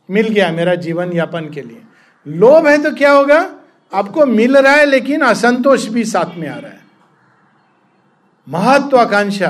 [0.10, 1.82] मिल गया मेरा जीवन यापन के लिए।
[2.26, 3.40] लोभ है तो क्या होगा?
[3.94, 6.84] आपको मिल रहा है लेकिन असंतोष भी साथ में आ रहा है।
[8.48, 9.50] महत्वाकांक्षा।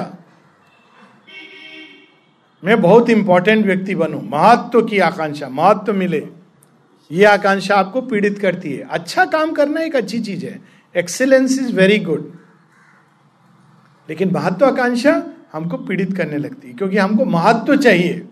[2.63, 6.27] मैं बहुत इंपॉर्टेंट व्यक्ति बनूं। महत्व की आकांक्षा, महत्व मिले।
[7.12, 10.60] ये आकांक्षा आपको पीड़ित करती है। अच्छा काम करना एक अच्छी चीज़ है।
[10.95, 12.31] एक्सेलेंस इज़ वेरी गुड
[14.10, 15.21] लेकिन महत्वाकांक्षा
[15.53, 18.25] हमको पीड़ित करने लगती है, क्योंकि हमको महत्व चाहिए।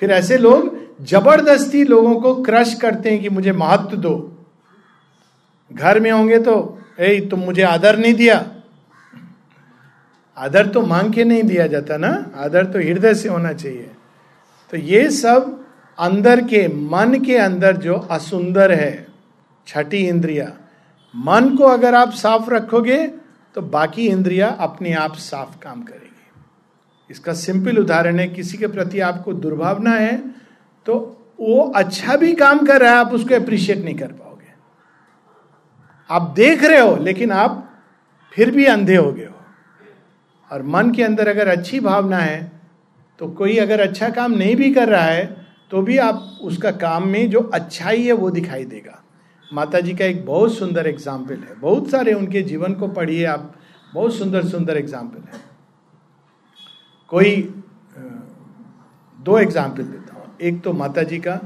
[0.00, 4.14] फिर ऐसे लोग ज़बरदस्ती लोगों को क्रश करते हैं कि मुझे महत्व दो।
[5.70, 8.59] घर में होंगे तो ए तुम मुझे आदर नहीं दिया।
[10.40, 12.10] आदर तो मांग के नहीं दिया जाता ना?
[12.36, 13.90] आदर तो हृदय से होना चाहिए।
[14.72, 15.56] तो ये सब
[15.98, 19.06] अंदर के, मन के अंदर जो असुंदर है,
[19.66, 20.52] छठी इंद्रिया,
[21.14, 23.06] मन को अगर आप साफ़ रखोगे
[23.56, 26.06] तो बाकी इंद्रिया अपने आप साफ़ काम करेगी।
[27.10, 30.16] इसका सिंपल उदाहरण है, किसी के प्रति आपको दुर्भावना है
[30.86, 30.94] तो
[31.40, 34.52] वो अच्छा भी काम कर रहा है, आप उसको अप्रिशिएट नहीं कर पाओगे।
[36.10, 37.66] आप देख रहे हो, लेकिन आप
[38.32, 39.24] फिर भी अंधे हो गए
[40.50, 42.40] और मन के अंदर अगर अच्छी भावना है
[43.20, 45.24] तो कोई अगर अच्छा काम नहीं भी कर रहा है
[45.70, 48.96] तो भी आप उसका काम में जो अच्छाई है वो दिखाई देगा।
[49.50, 53.52] माता जी का एक बहुत सुंदर एग्ज़ाम्पल है। बहुत सारे उनके जीवन को पढ़िए आप।
[53.92, 55.40] बहुत सुंदर सुंदर एग्ज़ाम्पल है।
[57.10, 57.36] कोई
[59.18, 61.38] दो एग्ज़ाम्पल देता हूँ। एक तो माता जी का,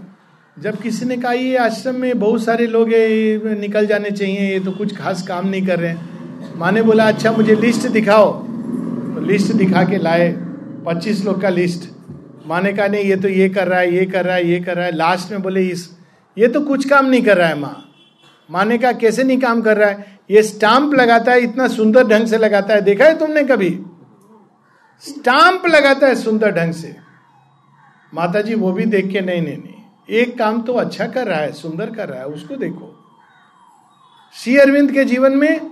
[0.56, 2.88] जब किसी ने कहा, ये आश्रम में बहुत सारे लोग
[3.60, 7.08] निकल जाने चाहिए, ये तो कुछ खास काम नहीं कर रहे हैं। माँ ने बोला
[7.08, 8.43] अच्छा मुझे लिस्ट दिखाओ।
[9.20, 10.32] लिस्ट दिखा के लाए।
[10.86, 11.90] पच्चीस लोग का लिस्ट
[12.46, 14.60] माँ ने कहा नहीं, ये तो ये कर रहा है, ये कर रहा है, ये
[14.60, 15.98] कर रहा है। लास्ट में बोले, इस
[16.36, 17.90] ये तो कुछ काम नहीं कर रहा है माँ।
[18.50, 20.20] माँ ने कहा कैसे नहीं काम कर रहा है?
[20.30, 23.70] ये स्टाम्प लगाता है, इतना सुंदर ढंग से लगाता है। देखा है तुमने कभी?
[25.00, 26.96] स्टाम्प लगाता है सुंदर ढंग से।
[28.14, 31.38] माता जी वो भी देख के, नहीं नहीं नहीं। एक काम तो अच्छा कर रहा
[31.38, 32.94] है, सुंदर कर रहा है, उसको देखो।
[34.34, 35.70] श्री अरविंद के जीवन में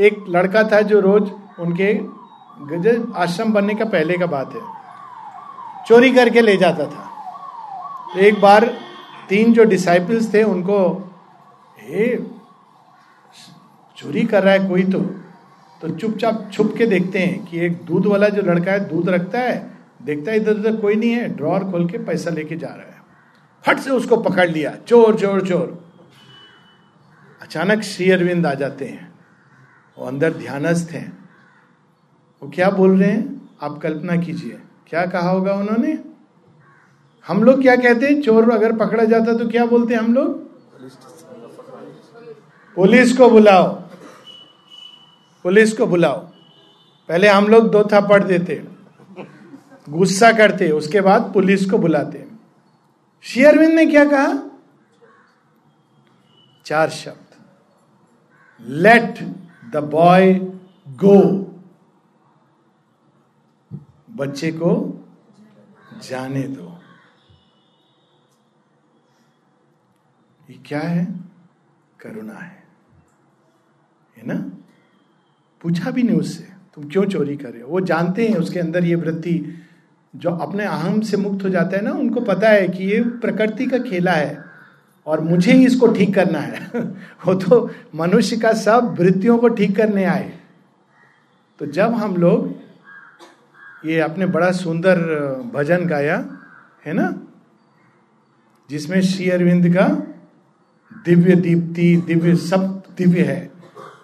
[0.00, 2.19] एक लड़का था जो रोज उनके
[3.16, 4.60] आश्रम बनने का पहले का बात है।
[5.86, 7.10] चोरी करके ले जाता था।
[8.20, 8.70] एक बार
[9.28, 11.10] तीन जो डिसाइपल्स थे, उनको,
[11.80, 12.16] हे,
[13.96, 15.00] चोरी कर रहा है कोई तो?
[15.82, 19.38] तो चुपचाप छुप के देखते हैं कि एक दूध वाला जो लड़का है, दूध रखता
[19.38, 22.94] है, देखता है इधर उधर कोई नहीं है ड्रॉर खोल के पैसा लेके जा रहा
[22.94, 23.02] है।
[23.66, 25.94] फट से उसको पकड़ लिया, चोर चोर चोर!
[27.42, 29.12] अचानक श्री अरविंद आ जाते हैं
[29.98, 31.19] वो अंदर ध्यानस्थ हैं।
[32.42, 33.50] वो क्या बोल रहे हैं?
[33.62, 35.98] आप कल्पना कीजिए। क्या कहा होगा उन्होंने?
[37.26, 38.22] हम लोग क्या कहते हैं?
[38.22, 40.50] चोर अगर पकड़ा जाता तो क्या बोलते हम लोग?
[42.74, 43.68] पुलिस को बुलाओ।
[45.42, 46.18] पुलिस को बुलाओ।
[47.08, 48.64] पहले हम लोग दो थप्पड़ देते।
[49.88, 52.28] गुस्सा करते। उसके बाद पुलिस को बुलाते।
[53.22, 54.50] शेयरविंद ने क्या कहा?
[56.64, 57.36] चार शब्द।
[58.66, 59.18] लेट
[59.72, 60.34] द बॉय
[60.88, 61.46] गो
[64.20, 65.04] बच्चे को
[66.10, 66.78] जाने दो।
[70.50, 71.20] ये क्या है?
[72.00, 72.62] करुणा है।
[74.16, 74.52] है ना?
[75.60, 77.68] पूछा भी नहीं उससे, तुम क्यों चोरी कर रहे हो?
[77.68, 79.54] वो जानते हैं उसके अंदर ये वृत्ति,
[80.16, 83.66] जो अपने अहम से मुक्त हो जाता है ना, उनको पता है कि ये प्रकृति
[83.66, 84.44] का खेला है
[85.06, 86.80] और मुझे ही इसको ठीक करना है।
[87.26, 90.38] वो तो मनुष्य का सब वृत्तियों को ठीक करने आए।
[91.58, 92.59] तो जब हम लोग
[93.84, 94.98] ये अपने बड़ा सुंदर
[95.54, 96.38] भजन गाया,
[96.86, 97.22] है ना?
[98.70, 99.88] जिसमें श्री अरविंद का
[101.04, 103.52] दिव्य दीप्ति, दिव्य सब दिव्य है।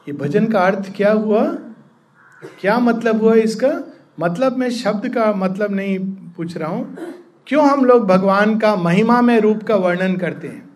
[0.08, 1.44] ये भजन का अर्थ क्या हुआ?
[2.60, 3.92] क्या मतलब हुआ इसका?
[4.20, 5.98] मतलब मैं शब्द का मतलब नहीं
[6.36, 6.96] पूछ रहा हूँ।
[7.46, 10.70] क्यों हम लोग भगवान का महिमा में रूप का वर्णन करते हैं?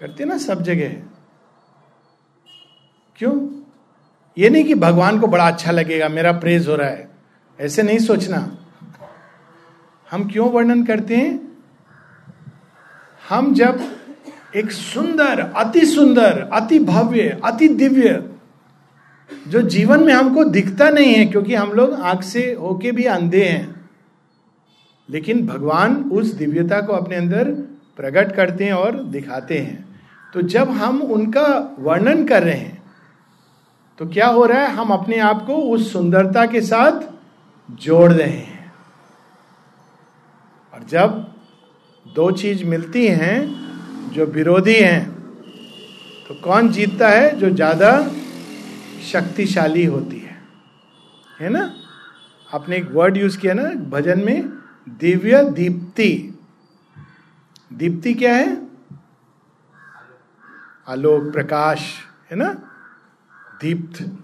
[0.00, 0.96] करते ना सब जगह।
[3.16, 3.62] क्यों?
[4.38, 7.07] ये नहीं कि भगवान को बड़ा अच्छा लगेगा, मेरा प्रेज हो रहा है।
[7.58, 8.38] ऐसे नहीं सोचना।
[10.10, 11.56] हम क्यों वर्णन करते हैं?
[13.28, 13.80] हम जब
[14.56, 18.30] एक सुंदर, अति सुंदर, अति भव्य, अति दिव्य,
[19.48, 23.44] जो जीवन में हमको दिखता नहीं है, क्योंकि हम लोग आँख से होके भी अंधे
[23.44, 23.90] हैं,
[25.08, 27.50] लेकिन भगवान उस दिव्यता को अपने अंदर
[27.96, 30.00] प्रकट करते हैं और दिखाते हैं।
[30.34, 32.82] तो जब हम उनका वर्णन कर रहे हैं
[33.98, 34.70] तो क्या हो रहा है?
[34.70, 37.17] हम अपने आप को उस सुंदरता के साथ
[37.70, 38.72] जोड़ रहे हैं
[40.74, 41.34] और जब
[42.14, 43.38] दो चीज़ मिलती हैं,
[44.12, 45.10] जो विरोधी हैं
[46.28, 47.36] तो कौन जीतता है?
[47.36, 48.10] जो ज़्यादा
[49.12, 50.42] शक्तिशाली होती है।
[51.40, 51.74] है ना?
[52.54, 54.48] आपने एक वर्ड यूज़ किया ना, भजन में,
[54.88, 56.38] दिव्य दीप्ति।
[57.72, 58.68] दीप्ति क्या है?
[60.88, 61.94] आलोक प्रकाश,
[62.30, 62.52] है ना?
[63.60, 64.18] दीप्त।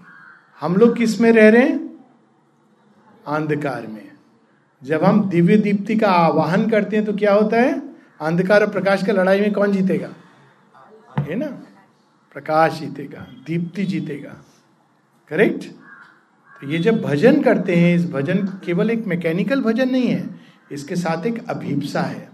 [0.61, 1.84] हम लोग किसमें रह रहे हैं?
[3.27, 4.11] अंधकार में।
[4.83, 7.81] जब हम दिव्य दीप्ति का आवाहन करते हैं तो क्या होता है?
[8.21, 10.09] अंधकार और प्रकाश का लड़ाई में कौन जीतेगा?
[11.19, 11.45] है ना?
[12.33, 14.35] प्रकाश जीतेगा, दीप्ति जीतेगा।
[15.29, 15.63] करेक्ट?
[16.61, 20.29] तो ये जब भजन करते हैं, इस भजन केवल एक मैकेनिकल भजन नहीं है,
[20.71, 22.29] इसके साथ एक अभिप्सा है।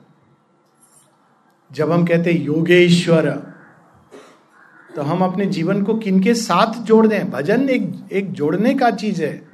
[1.72, 3.30] जब हम कहते हैं, योगेश्वर
[4.96, 7.30] तो हम अपने जीवन को किनके साथ जोड़ दें?
[7.32, 9.51] भजन एक एक जोड़ने का चीज़ है।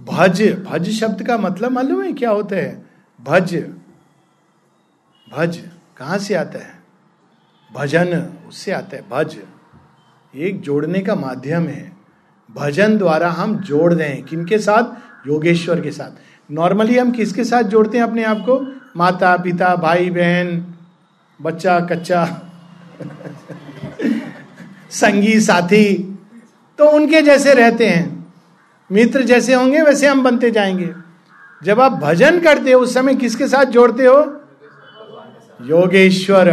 [0.00, 2.86] भज भज शब्द का मतलब मालूम है क्या होता है?
[3.24, 3.54] भज।
[5.32, 5.62] भज
[5.96, 6.74] कहाँ से आता है?
[7.72, 9.36] भजन, उससे आता है। भज
[10.36, 11.92] एक जोड़ने का माध्यम है।
[12.54, 14.84] भजन द्वारा हम जोड़ दें किनके साथ?
[15.28, 16.10] योगेश्वर के साथ।
[16.50, 18.80] नॉर्मली हम किसके साथ जोड़ते हैं अपने आप को?
[18.96, 20.74] माता पिता भाई बहन
[21.42, 22.42] बच्चा, कच्चा,
[24.90, 26.18] संगी, साथी
[26.78, 28.13] तो उनके जैसे रहते हैं।
[28.90, 30.92] मित्र जैसे होंगे, वैसे हम बनते जाएँगे।
[31.62, 34.40] जब आप भजन करते हो, उस समय किसके साथ जोड़ते हो?
[35.62, 36.48] योगेश्वर।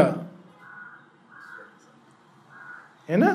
[3.10, 3.32] है ना?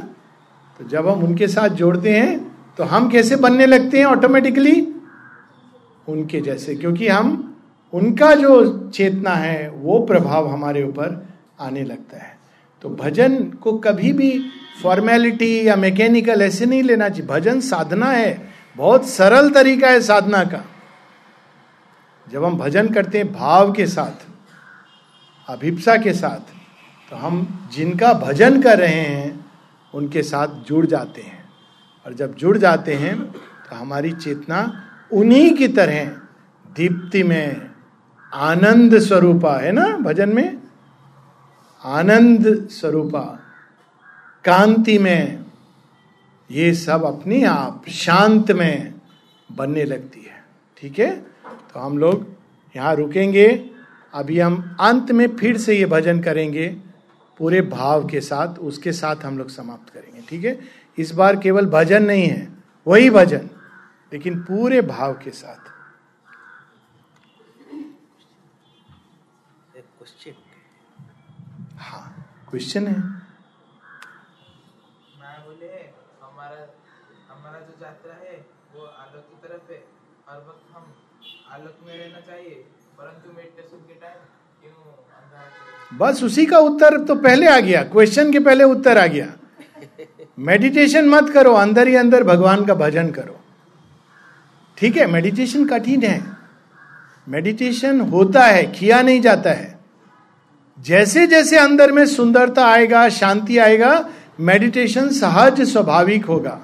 [0.78, 4.80] तो जब हम उनके साथ जोड़ते हैं तो हम कैसे बनने लगते हैं ऑटोमेटिकली
[6.08, 7.56] उनके जैसे, क्योंकि हम,
[7.92, 11.26] उनका जो चेतना है, वो प्रभाव हमारे ऊपर
[11.60, 12.38] आने लगता है।
[12.82, 14.46] तो भजन को कभी भी
[14.82, 20.42] फॉर्मेलिटी या मैकेनिकल ऐसे नहीं लेना चाहिए। भजन साधना है बहुत सरल तरीका है साधना
[20.44, 20.64] का।
[22.26, 24.26] जब हम भजन करते हैं भाव के साथ,
[25.48, 26.54] अभिप्सा के साथ
[27.10, 29.44] तो हम जिनका भजन कर रहे हैं,
[29.94, 31.44] उनके साथ जुड़ जाते हैं।
[32.06, 34.60] और जब जुड़ जाते हैं तो हमारी चेतना
[35.12, 36.04] उन्हीं की तरह
[36.76, 37.70] दीप्ति में
[38.32, 40.58] आनंद स्वरूपा, है ना भजन में?
[41.84, 43.20] आनंद स्वरूपा,
[44.44, 45.45] कांति में
[46.50, 48.94] ये सब अपने आप शांत में
[49.48, 50.44] बनने लगती है।
[50.76, 51.10] ठीक है?
[51.72, 52.26] तो हम लोग
[52.74, 53.48] यहाँ रुकेंगे।
[54.14, 56.68] अभी हम अंत में फिर से ये भजन करेंगे।
[57.40, 60.58] पूरे भाव के साथ उसके साथ हम लोग समाप्त करेंगे। ठीक है?
[60.98, 62.48] इस बार केवल भजन नहीं है
[62.86, 63.48] वही भजन
[64.12, 65.74] लेकिन पूरे भाव के साथ।
[71.78, 72.04] हाँ
[72.50, 73.00] क्वेश्चन है
[75.46, 75.66] बोले
[76.36, 76.56] हमारा
[77.30, 78.34] हमारा जो यात्रा है,
[78.74, 79.78] वो आलोक की तरफ़ है।
[80.28, 80.84] हर वक्त हम
[81.52, 82.54] आलोक में रहना चाहिए,
[82.98, 84.34] परंतु मेडिटेशन के टाइम
[85.92, 89.26] बस उसी का उत्तर तो पहले आ गया क्वेश्चन के पहले उत्तर आ गया।
[90.38, 93.38] मेडिटेशन मत करो, अंदर ही अंदर भगवान का भजन करो।
[94.78, 96.20] ठीक है मेडिटेशन कठिन है।
[97.28, 99.78] मेडिटेशन होता है, किया नहीं जाता है।
[100.78, 103.92] जैसे जैसे अंदर में सुंदरता आएगा, शांति आएगा
[104.38, 106.60] मेडिटेशन सहज स्वाभाविक होगा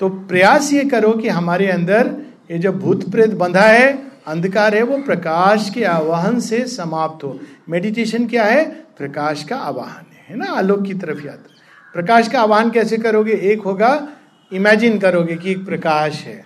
[0.00, 2.14] तो प्रयास ये करो कि हमारे अंदर
[2.50, 3.92] ये जो भूत प्रेत बंधा है,
[4.26, 8.64] अंधकार है, वो प्रकाश के आवाहन से समाप्त हो। मेडिटेशन क्या है?
[8.98, 10.50] प्रकाश का आवाहन है ना?
[10.52, 11.54] आलोक की तरफ़ यात्रा।
[11.94, 13.32] प्रकाश का आवाहन कैसे करोगे?
[13.32, 14.08] एक होगा
[14.52, 16.44] इमेजिन करोगे कि एक प्रकाश है।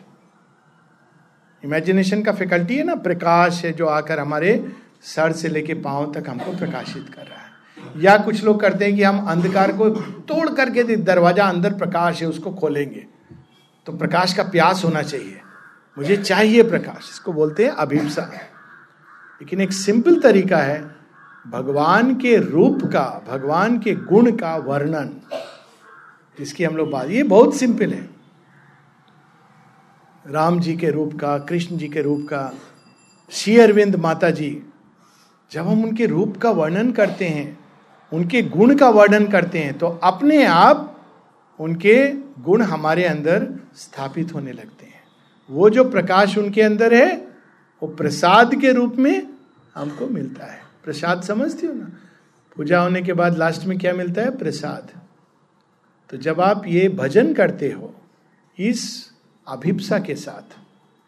[1.64, 2.94] इमेजिनेशन का फैकल्टी है ना?
[2.94, 4.72] प्रकाश है जो आकर हमारे
[5.02, 7.41] सर से लेके पाँव तक हमको प्रकाशित कर रहा है।
[7.96, 9.90] या कुछ लोग करते हैं कि हम अंधकार को
[10.20, 13.06] तोड़ करके दरवाज़ा अंदर प्रकाश है, उसको खोलेंगे।
[13.86, 15.40] तो प्रकाश का प्यास होना चाहिए।
[15.98, 20.96] मुझे चाहिए प्रकाश, इसको बोलते हैं अभिप्सा। लेकिन एक सिंपल तरीका है,
[21.48, 25.10] भगवान के रूप का, भगवान के गुण का वर्णन,
[26.38, 28.08] जिसकी हम लोग बात ये बहुत सिंपल है।
[30.26, 32.52] राम जी के रूप का, कृष्ण जी के रूप का,
[33.30, 34.62] श्री अरविंद माता जी,
[35.52, 37.61] जब हम उनके रूप का वर्णन करते हैं
[38.12, 40.88] उनके गुण का वर्णन करते हैं तो अपने आप
[41.60, 43.46] उनके गुण हमारे अंदर
[43.76, 45.00] स्थापित होने लगते हैं।
[45.50, 47.16] वो जो प्रकाश उनके अंदर है,
[47.82, 49.28] वो प्रसाद के रूप में
[49.74, 51.88] हमको मिलता है। प्रसाद समझती हो ना?
[52.56, 54.36] पूजा होने के बाद लास्ट में क्या मिलता है?
[54.36, 54.90] प्रसाद।
[56.10, 57.94] तो जब आप ये भजन करते हो,
[58.58, 59.10] इस
[59.48, 60.56] अभिप्सा के साथ,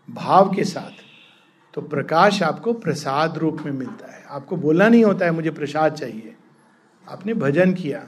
[0.08, 1.02] भाव के साथ
[1.74, 5.92] तो प्रकाश आपको प्रसाद रूप में मिलता है। आपको बोलना नहीं होता है, मुझे प्रसाद
[5.92, 6.33] चाहिए।
[7.08, 8.06] आपने भजन किया।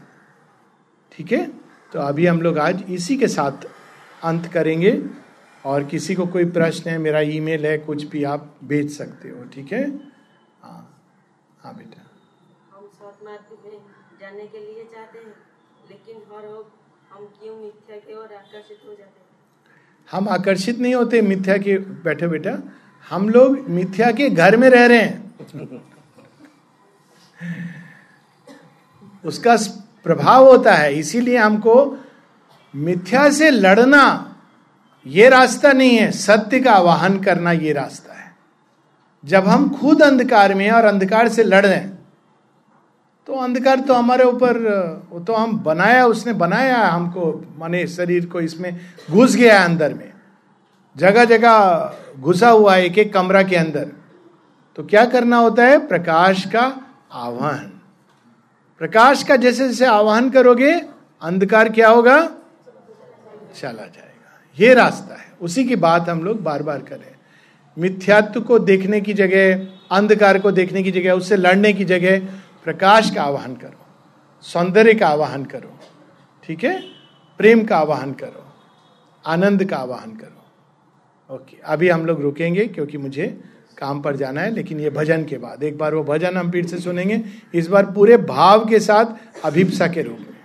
[1.13, 1.47] ठीक है?
[1.93, 3.67] तो अभी हम लोग आज इसी के साथ
[4.23, 5.01] अंत करेंगे।
[5.65, 9.45] और किसी को कोई प्रश्न है मेरा ईमेल है कुछ भी आप भेज सकते हो
[9.45, 9.83] ठीक है?
[10.63, 10.83] हाँ।
[11.63, 12.03] हाँ बेटा।
[12.73, 12.85] हम
[13.25, 13.79] मार्ग में
[14.21, 15.35] जाने के लिए चाहते हैं
[15.91, 16.45] लेकिन हर
[17.13, 19.27] हम क्यों मिथ्या की ओर आकर्षित हो जाते हैं?
[20.09, 22.59] हम आकर्षित नहीं होते मिथ्या के बैठे बेटा।
[23.07, 25.35] हम लोग मिथ्या के घर में रह रहे हैं।
[29.27, 29.57] उसका
[30.05, 32.05] प्रभाव होता है। इसीलिए हमको
[32.75, 34.05] मिथ्या से लड़ना
[35.07, 38.35] ये रास्ता नहीं है। सत्य का आवाहन करना ये रास्ता है।
[39.25, 41.95] जब हम खुद अंधकार में और अंधकार से लड़ रहे हैं
[43.29, 44.59] तो अंधकार तो हमारे ऊपर,
[45.11, 48.79] वो तो हम बनाया, उसने बनाया हमको, माने शरीर को इसमें
[49.11, 50.13] घुस गया अंदर में।
[50.97, 53.91] जगह जगह घुसा हुआ है एक एक कमरा के अंदर।
[54.77, 55.87] तो क्या करना होता है?
[55.87, 56.63] प्रकाश का
[57.13, 57.76] आह्वान
[58.79, 60.81] प्रकाश का जैसे जैसे आह्वान करोगे,
[61.23, 62.23] अंधकार क्या होगा?
[63.55, 67.17] चला जाएगा। ये रास्ता है। उसी की बात हम लोग बार बार करें
[67.79, 72.21] मिथ्यात्व को देखने की जगह, अंधकार को देखने की जगह, उससे लड़ने की जगह
[72.65, 73.87] प्रकाश का आवाहन करो।
[74.43, 75.79] सौंदर्य का आवाहन करो।
[76.45, 76.83] ठीक है?
[77.39, 78.53] प्रेम का आवाहन करो।
[79.27, 80.37] आनंद का आवाहन करो।
[81.35, 83.41] ओके। अभी हम लोग रुकेंगे क्योंकि मुझे
[83.79, 86.67] काम पर जाना है, लेकिन ये भजन के बाद। एक बार वो भजन हम पीठ
[86.67, 87.21] से सुनेंगे।
[87.55, 89.07] इस बार पूरे भाव के साथ
[89.45, 90.36] अभिप्सा के रूप में।